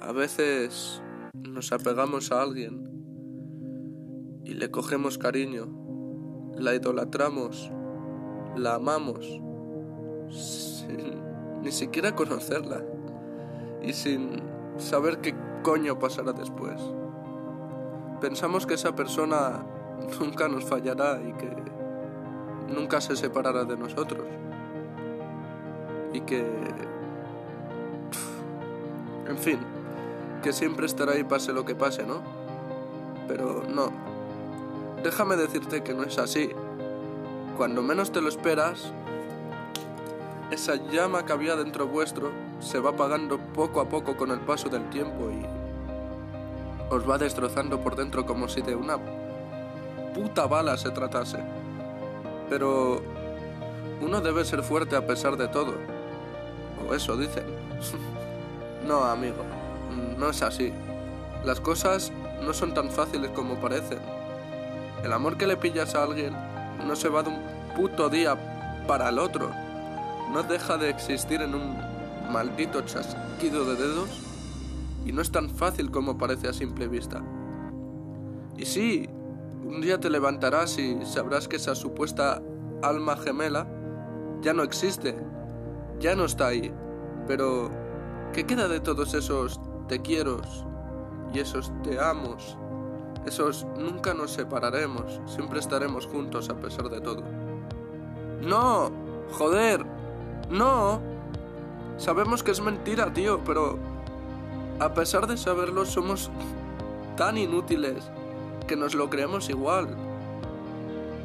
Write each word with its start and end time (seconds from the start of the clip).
A 0.00 0.12
veces 0.12 1.02
nos 1.34 1.72
apegamos 1.72 2.30
a 2.30 2.40
alguien 2.40 2.88
y 4.44 4.54
le 4.54 4.70
cogemos 4.70 5.18
cariño, 5.18 5.66
la 6.56 6.74
idolatramos, 6.74 7.72
la 8.56 8.76
amamos, 8.76 9.40
sin 10.30 11.20
ni 11.62 11.72
siquiera 11.72 12.14
conocerla 12.14 12.82
y 13.82 13.92
sin 13.92 14.40
saber 14.76 15.18
qué 15.18 15.34
coño 15.64 15.98
pasará 15.98 16.32
después. 16.32 16.80
Pensamos 18.20 18.66
que 18.66 18.74
esa 18.74 18.94
persona 18.94 19.66
nunca 20.20 20.48
nos 20.48 20.64
fallará 20.64 21.20
y 21.20 21.32
que 21.32 21.50
nunca 22.72 23.00
se 23.00 23.16
separará 23.16 23.64
de 23.64 23.76
nosotros. 23.76 24.24
Y 26.12 26.20
que... 26.20 26.44
En 29.28 29.36
fin, 29.36 29.58
que 30.42 30.52
siempre 30.52 30.86
estará 30.86 31.12
ahí 31.12 31.24
pase 31.24 31.52
lo 31.52 31.64
que 31.64 31.74
pase, 31.74 32.04
¿no? 32.04 32.22
Pero 33.26 33.64
no. 33.68 33.92
Déjame 35.02 35.36
decirte 35.36 35.82
que 35.82 35.94
no 35.94 36.04
es 36.04 36.18
así. 36.18 36.50
Cuando 37.56 37.82
menos 37.82 38.12
te 38.12 38.20
lo 38.20 38.28
esperas, 38.28 38.92
esa 40.50 40.76
llama 40.90 41.24
que 41.24 41.32
había 41.32 41.56
dentro 41.56 41.86
vuestro 41.86 42.30
se 42.60 42.78
va 42.80 42.90
apagando 42.90 43.38
poco 43.38 43.80
a 43.80 43.88
poco 43.88 44.16
con 44.16 44.30
el 44.30 44.40
paso 44.40 44.68
del 44.68 44.88
tiempo 44.90 45.30
y 45.30 45.44
os 46.90 47.08
va 47.08 47.18
destrozando 47.18 47.80
por 47.80 47.96
dentro 47.96 48.24
como 48.24 48.48
si 48.48 48.62
de 48.62 48.74
una 48.74 48.98
puta 50.14 50.46
bala 50.46 50.76
se 50.76 50.90
tratase. 50.90 51.38
Pero 52.48 53.02
uno 54.00 54.20
debe 54.20 54.44
ser 54.44 54.62
fuerte 54.62 54.96
a 54.96 55.06
pesar 55.06 55.36
de 55.36 55.48
todo. 55.48 55.74
O 56.88 56.94
eso 56.94 57.16
dicen. 57.16 57.44
no, 58.86 59.04
amigo, 59.04 59.44
no 60.18 60.30
es 60.30 60.42
así. 60.42 60.72
Las 61.44 61.60
cosas 61.60 62.12
no 62.44 62.52
son 62.52 62.74
tan 62.74 62.90
fáciles 62.90 63.30
como 63.30 63.60
parecen. 63.60 63.98
El 65.04 65.12
amor 65.12 65.36
que 65.36 65.46
le 65.46 65.56
pillas 65.56 65.94
a 65.94 66.02
alguien 66.02 66.34
no 66.86 66.96
se 66.96 67.08
va 67.08 67.22
de 67.22 67.30
un 67.30 67.38
puto 67.76 68.08
día 68.08 68.84
para 68.86 69.08
el 69.08 69.18
otro. 69.18 69.50
No 70.32 70.42
deja 70.42 70.76
de 70.76 70.90
existir 70.90 71.40
en 71.40 71.54
un 71.54 71.76
maldito 72.30 72.82
chasquido 72.82 73.64
de 73.64 73.76
dedos 73.76 74.10
y 75.06 75.12
no 75.12 75.22
es 75.22 75.30
tan 75.30 75.48
fácil 75.48 75.90
como 75.90 76.18
parece 76.18 76.48
a 76.48 76.52
simple 76.52 76.88
vista. 76.88 77.22
Y 78.56 78.66
sí, 78.66 79.08
un 79.64 79.80
día 79.80 80.00
te 80.00 80.10
levantarás 80.10 80.78
y 80.78 81.04
sabrás 81.06 81.48
que 81.48 81.56
esa 81.56 81.74
supuesta 81.74 82.42
alma 82.82 83.16
gemela 83.16 83.66
ya 84.42 84.52
no 84.52 84.62
existe, 84.62 85.16
ya 86.00 86.14
no 86.14 86.24
está 86.24 86.48
ahí. 86.48 86.72
Pero, 87.26 87.70
¿qué 88.32 88.44
queda 88.44 88.68
de 88.68 88.80
todos 88.80 89.14
esos 89.14 89.60
te 89.88 90.00
quiero 90.00 90.40
y 91.32 91.40
esos 91.40 91.72
te 91.82 91.98
amos? 91.98 92.56
Esos 93.26 93.66
nunca 93.76 94.14
nos 94.14 94.30
separaremos, 94.30 95.20
siempre 95.26 95.58
estaremos 95.58 96.06
juntos 96.06 96.48
a 96.50 96.54
pesar 96.54 96.88
de 96.88 97.00
todo. 97.00 97.22
¡No! 98.40 98.90
¡Joder! 99.32 99.84
¡No! 100.50 101.00
Sabemos 101.96 102.42
que 102.42 102.52
es 102.52 102.60
mentira, 102.60 103.12
tío, 103.12 103.42
pero 103.44 103.78
a 104.78 104.94
pesar 104.94 105.26
de 105.26 105.36
saberlo 105.36 105.84
somos 105.84 106.30
tan 107.16 107.36
inútiles 107.36 108.10
que 108.66 108.76
nos 108.76 108.94
lo 108.94 109.10
creemos 109.10 109.50
igual. 109.50 109.88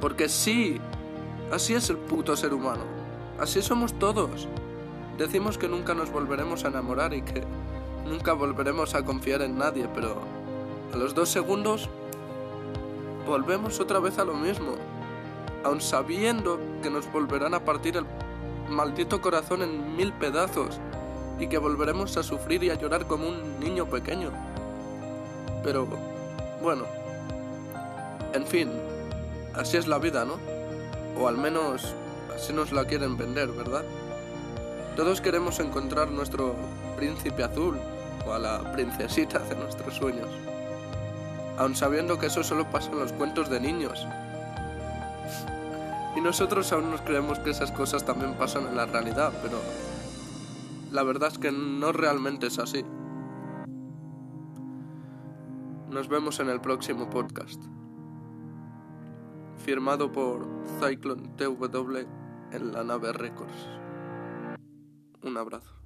Porque 0.00 0.28
sí, 0.28 0.80
así 1.52 1.74
es 1.74 1.88
el 1.88 1.96
puto 1.96 2.36
ser 2.36 2.52
humano. 2.52 2.82
Así 3.38 3.62
somos 3.62 3.94
todos. 3.98 4.48
Decimos 5.16 5.56
que 5.56 5.68
nunca 5.68 5.94
nos 5.94 6.10
volveremos 6.10 6.64
a 6.64 6.68
enamorar 6.68 7.14
y 7.14 7.22
que 7.22 7.44
nunca 8.06 8.32
volveremos 8.32 8.94
a 8.94 9.04
confiar 9.04 9.42
en 9.42 9.58
nadie, 9.58 9.88
pero 9.94 10.16
a 10.92 10.96
los 10.96 11.14
dos 11.14 11.28
segundos 11.28 11.88
volvemos 13.26 13.80
otra 13.80 13.98
vez 13.98 14.18
a 14.18 14.24
lo 14.24 14.34
mismo, 14.34 14.76
aun 15.64 15.80
sabiendo 15.80 16.58
que 16.82 16.90
nos 16.90 17.10
volverán 17.12 17.54
a 17.54 17.64
partir 17.64 17.96
el 17.96 18.06
maldito 18.68 19.20
corazón 19.20 19.62
en 19.62 19.96
mil 19.96 20.12
pedazos 20.12 20.78
y 21.38 21.48
que 21.48 21.58
volveremos 21.58 22.16
a 22.16 22.22
sufrir 22.22 22.62
y 22.64 22.70
a 22.70 22.74
llorar 22.74 23.06
como 23.06 23.28
un 23.28 23.60
niño 23.60 23.86
pequeño. 23.86 24.30
Pero, 25.62 25.86
bueno, 26.62 26.84
en 28.32 28.46
fin, 28.46 28.70
así 29.54 29.76
es 29.76 29.86
la 29.86 29.98
vida, 29.98 30.24
¿no? 30.24 30.38
O 31.20 31.28
al 31.28 31.36
menos 31.36 31.94
así 32.34 32.52
nos 32.52 32.72
la 32.72 32.84
quieren 32.84 33.16
vender, 33.16 33.48
¿verdad? 33.48 33.84
Todos 34.96 35.20
queremos 35.20 35.60
encontrar 35.60 36.10
nuestro 36.10 36.54
príncipe 36.96 37.42
azul 37.42 37.78
o 38.24 38.32
a 38.32 38.38
la 38.38 38.72
princesita 38.72 39.38
de 39.40 39.56
nuestros 39.56 39.94
sueños, 39.96 40.28
aun 41.58 41.74
sabiendo 41.74 42.18
que 42.18 42.26
eso 42.26 42.42
solo 42.42 42.70
pasa 42.70 42.90
en 42.92 43.00
los 43.00 43.12
cuentos 43.12 43.50
de 43.50 43.60
niños. 43.60 44.06
Y 46.16 46.20
nosotros 46.20 46.72
aún 46.72 46.90
nos 46.90 47.02
creemos 47.02 47.38
que 47.40 47.50
esas 47.50 47.72
cosas 47.72 48.04
también 48.04 48.34
pasan 48.34 48.66
en 48.66 48.76
la 48.76 48.86
realidad, 48.86 49.32
pero 49.42 49.60
la 50.90 51.02
verdad 51.02 51.30
es 51.30 51.38
que 51.38 51.52
no 51.52 51.92
realmente 51.92 52.46
es 52.46 52.58
así. 52.58 52.84
Nos 55.90 56.08
vemos 56.08 56.40
en 56.40 56.48
el 56.48 56.60
próximo 56.60 57.10
podcast. 57.10 57.62
Firmado 59.58 60.10
por 60.12 60.46
Cyclone 60.80 61.28
TW 61.36 61.96
en 62.52 62.72
la 62.72 62.84
nave 62.84 63.12
Records. 63.12 63.68
Un 65.22 65.36
abrazo. 65.36 65.85